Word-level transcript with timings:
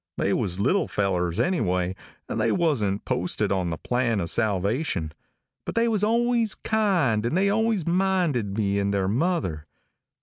"They 0.17 0.33
was 0.33 0.59
little 0.59 0.87
fellers, 0.87 1.39
anyway, 1.39 1.95
and 2.27 2.41
they 2.41 2.51
wasn't 2.51 3.05
posted 3.05 3.51
on 3.51 3.69
the 3.69 3.77
plan 3.77 4.19
of 4.19 4.31
salvation, 4.31 5.13
but 5.63 5.75
they 5.75 5.87
was 5.87 6.03
always 6.03 6.55
kind 6.55 7.23
and 7.23 7.37
they 7.37 7.51
always 7.51 7.85
minded 7.87 8.57
me 8.57 8.79
and 8.79 8.91
their 8.91 9.07
mother. 9.07 9.67